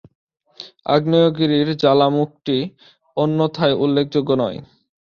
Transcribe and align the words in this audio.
আগ্নেয়গিরির 0.87 1.69
জ্বালামুখটি 1.77 2.57
অন্যথায় 3.17 3.75
উল্লেখযোগ্য 3.75 4.31
নয়। 4.41 4.57